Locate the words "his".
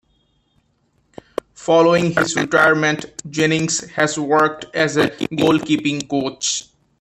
2.13-2.35